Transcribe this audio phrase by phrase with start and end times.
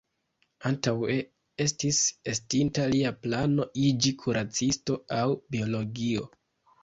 [0.69, 1.17] Antaŭe
[1.65, 1.99] estis
[2.33, 5.27] estinta lia plano iĝi kuracisto aŭ
[5.57, 6.27] biologo.